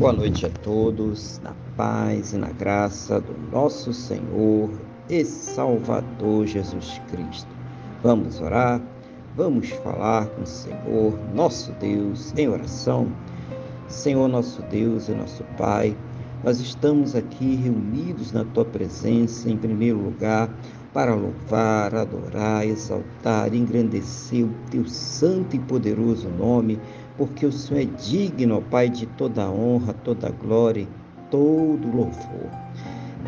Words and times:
Boa 0.00 0.14
noite 0.14 0.46
a 0.46 0.48
todos, 0.48 1.38
na 1.44 1.52
paz 1.76 2.32
e 2.32 2.38
na 2.38 2.48
graça 2.48 3.20
do 3.20 3.34
nosso 3.52 3.92
Senhor 3.92 4.70
e 5.10 5.22
Salvador 5.26 6.46
Jesus 6.46 6.98
Cristo. 7.10 7.50
Vamos 8.02 8.40
orar, 8.40 8.80
vamos 9.36 9.68
falar 9.68 10.26
com 10.28 10.40
o 10.40 10.46
Senhor, 10.46 11.18
nosso 11.34 11.70
Deus, 11.72 12.32
em 12.34 12.48
oração. 12.48 13.08
Senhor, 13.88 14.26
nosso 14.26 14.62
Deus 14.70 15.10
e 15.10 15.12
nosso 15.12 15.44
Pai, 15.58 15.94
nós 16.42 16.60
estamos 16.60 17.14
aqui 17.14 17.56
reunidos 17.56 18.32
na 18.32 18.46
tua 18.46 18.64
presença, 18.64 19.50
em 19.50 19.56
primeiro 19.58 19.98
lugar, 19.98 20.48
para 20.94 21.14
louvar, 21.14 21.94
adorar, 21.94 22.66
exaltar, 22.66 23.52
engrandecer 23.54 24.46
o 24.46 24.54
teu 24.70 24.86
santo 24.86 25.56
e 25.56 25.58
poderoso 25.58 26.30
nome 26.30 26.80
porque 27.20 27.44
o 27.44 27.52
Senhor 27.52 27.82
é 27.82 27.84
digno, 27.84 28.56
ó 28.56 28.60
Pai, 28.62 28.88
de 28.88 29.04
toda 29.04 29.50
honra, 29.50 29.92
toda 29.92 30.30
glória 30.30 30.88
todo 31.30 31.86
louvor. 31.94 32.50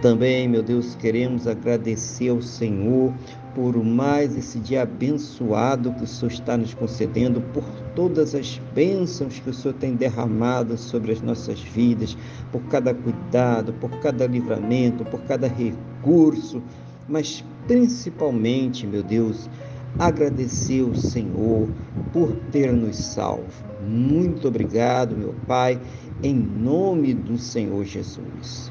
Também, 0.00 0.46
meu 0.46 0.62
Deus, 0.62 0.94
queremos 0.94 1.48
agradecer 1.48 2.28
ao 2.28 2.40
Senhor 2.40 3.12
por 3.52 3.76
mais 3.84 4.36
esse 4.36 4.60
dia 4.60 4.82
abençoado 4.82 5.92
que 5.94 6.04
o 6.04 6.06
Senhor 6.06 6.30
está 6.30 6.56
nos 6.56 6.72
concedendo, 6.72 7.40
por 7.52 7.64
todas 7.96 8.32
as 8.32 8.60
bênçãos 8.72 9.40
que 9.40 9.50
o 9.50 9.52
Senhor 9.52 9.74
tem 9.74 9.96
derramado 9.96 10.78
sobre 10.78 11.10
as 11.10 11.20
nossas 11.20 11.60
vidas, 11.60 12.16
por 12.52 12.62
cada 12.68 12.94
cuidado, 12.94 13.72
por 13.72 13.90
cada 13.98 14.24
livramento, 14.24 15.04
por 15.04 15.20
cada 15.22 15.48
recurso, 15.48 16.62
mas 17.08 17.44
principalmente, 17.66 18.86
meu 18.86 19.02
Deus, 19.02 19.50
agradecer 19.98 20.82
ao 20.82 20.94
Senhor 20.94 21.68
por 22.12 22.32
ter 22.52 22.72
nos 22.72 22.96
salvo. 22.96 23.64
Muito 23.86 24.48
obrigado, 24.48 25.16
meu 25.16 25.34
Pai, 25.46 25.80
em 26.22 26.34
nome 26.34 27.14
do 27.14 27.38
Senhor 27.38 27.84
Jesus. 27.84 28.70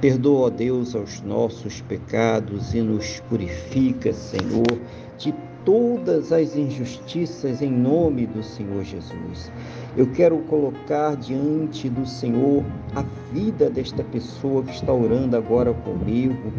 Perdoa, 0.00 0.46
ó 0.46 0.50
Deus, 0.50 0.94
aos 0.94 1.20
nossos 1.22 1.80
pecados 1.80 2.74
e 2.74 2.80
nos 2.80 3.20
purifica, 3.28 4.12
Senhor, 4.12 4.78
de 5.16 5.34
todas 5.64 6.32
as 6.32 6.56
injustiças 6.56 7.60
em 7.60 7.70
nome 7.70 8.26
do 8.26 8.42
Senhor 8.42 8.84
Jesus. 8.84 9.50
Eu 9.96 10.06
quero 10.12 10.38
colocar 10.44 11.16
diante 11.16 11.88
do 11.88 12.06
Senhor 12.06 12.64
a 12.94 13.02
vida 13.32 13.68
desta 13.68 14.02
pessoa 14.04 14.62
que 14.62 14.72
está 14.72 14.92
orando 14.92 15.36
agora 15.36 15.74
comigo 15.74 16.52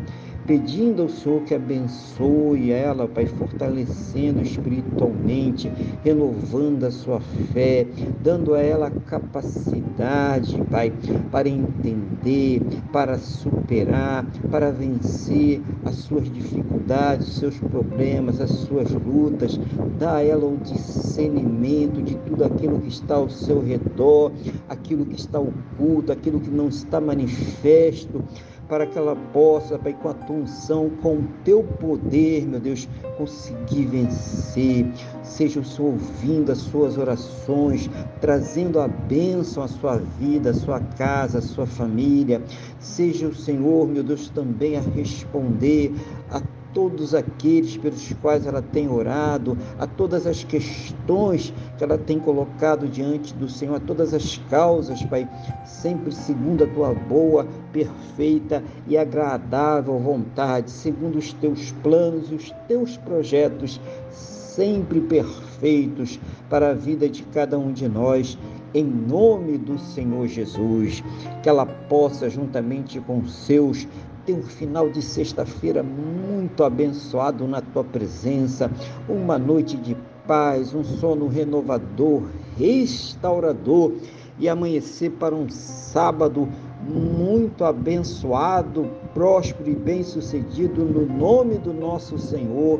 pedindo 0.45 1.03
ao 1.03 1.09
Senhor 1.09 1.41
que 1.43 1.53
abençoe 1.53 2.71
ela, 2.71 3.07
Pai, 3.07 3.25
fortalecendo 3.25 4.41
espiritualmente, 4.41 5.71
renovando 6.03 6.83
a 6.85 6.91
sua 6.91 7.19
fé, 7.53 7.85
dando 8.21 8.53
a 8.53 8.61
ela 8.61 8.89
capacidade, 8.89 10.61
Pai, 10.69 10.91
para 11.31 11.47
entender, 11.47 12.61
para 12.91 13.17
superar, 13.17 14.25
para 14.49 14.71
vencer 14.71 15.61
as 15.85 15.95
suas 15.95 16.31
dificuldades, 16.31 17.27
os 17.27 17.35
seus 17.37 17.57
problemas, 17.59 18.41
as 18.41 18.51
suas 18.51 18.91
lutas. 18.91 19.59
Dá 19.99 20.15
a 20.17 20.23
ela 20.23 20.45
o 20.45 20.57
discernimento 20.57 22.01
de 22.01 22.15
tudo 22.15 22.43
aquilo 22.43 22.79
que 22.79 22.89
está 22.89 23.15
ao 23.15 23.29
seu 23.29 23.61
redor, 23.61 24.31
aquilo 24.67 25.05
que 25.05 25.15
está 25.15 25.39
oculto, 25.39 26.11
aquilo 26.11 26.39
que 26.39 26.49
não 26.49 26.67
está 26.69 26.99
manifesto 26.99 28.23
para 28.69 28.85
que 28.85 28.97
ela 28.97 29.15
possa, 29.33 29.79
Pai, 29.79 29.93
com 29.93 30.09
a 30.09 30.13
tua 30.13 30.35
unção, 30.35 30.91
com 31.01 31.15
o 31.15 31.27
teu 31.43 31.63
poder, 31.63 32.45
meu 32.47 32.59
Deus, 32.59 32.87
conseguir 33.17 33.85
vencer. 33.87 34.85
Seja 35.23 35.59
o 35.59 35.65
Senhor 35.65 35.93
ouvindo 35.93 36.51
as 36.51 36.59
suas 36.59 36.95
orações, 36.95 37.89
trazendo 38.21 38.79
a 38.79 38.87
bênção 38.87 39.63
à 39.63 39.67
sua 39.67 39.97
vida, 40.19 40.51
à 40.51 40.53
sua 40.53 40.79
casa, 40.79 41.39
à 41.39 41.41
sua 41.41 41.65
família. 41.65 42.41
Seja 42.79 43.27
o 43.27 43.35
Senhor, 43.35 43.87
meu 43.87 44.03
Deus, 44.03 44.29
também 44.29 44.77
a 44.77 44.81
responder 44.81 45.91
a 46.29 46.39
todos 46.73 47.13
aqueles 47.13 47.77
pelos 47.77 48.13
quais 48.21 48.45
ela 48.45 48.61
tem 48.61 48.89
orado, 48.89 49.57
a 49.77 49.87
todas 49.87 50.25
as 50.27 50.43
questões 50.43 51.53
que 51.77 51.83
ela 51.83 51.97
tem 51.97 52.19
colocado 52.19 52.87
diante 52.87 53.33
do 53.33 53.49
Senhor, 53.49 53.75
a 53.75 53.79
todas 53.79 54.13
as 54.13 54.37
causas, 54.49 55.01
Pai, 55.03 55.27
sempre 55.65 56.11
segundo 56.11 56.63
a 56.63 56.67
tua 56.67 56.93
boa, 56.93 57.47
perfeita 57.71 58.63
e 58.87 58.97
agradável 58.97 59.97
vontade, 59.99 60.71
segundo 60.71 61.17
os 61.17 61.33
teus 61.33 61.71
planos 61.83 62.31
e 62.31 62.35
os 62.35 62.51
teus 62.67 62.97
projetos, 62.97 63.79
sempre 64.09 64.99
perfeitos 65.01 66.19
para 66.49 66.71
a 66.71 66.73
vida 66.73 67.07
de 67.07 67.23
cada 67.23 67.57
um 67.57 67.71
de 67.71 67.87
nós 67.87 68.37
em 68.73 68.83
nome 68.83 69.57
do 69.57 69.79
Senhor 69.79 70.27
Jesus, 70.27 71.03
que 71.41 71.49
ela 71.49 71.65
possa, 71.65 72.29
juntamente 72.29 72.99
com 72.99 73.25
seus, 73.25 73.87
ter 74.29 74.33
um 74.33 74.43
final 74.43 74.89
de 74.89 75.01
sexta-feira 75.01 75.81
muito 75.81 76.63
abençoado 76.63 77.47
na 77.47 77.61
tua 77.61 77.83
presença, 77.83 78.71
uma 79.07 79.39
noite 79.39 79.75
de 79.75 79.97
paz, 80.27 80.73
um 80.75 80.83
sono 80.83 81.27
renovador, 81.27 82.23
restaurador. 82.55 83.93
E 84.41 84.47
amanhecer 84.47 85.11
para 85.11 85.35
um 85.35 85.49
sábado 85.49 86.47
muito 86.87 87.65
abençoado, 87.65 88.89
próspero 89.13 89.69
e 89.69 89.75
bem-sucedido 89.75 90.85
no 90.85 91.05
nome 91.05 91.57
do 91.57 91.73
nosso 91.73 92.17
Senhor 92.17 92.79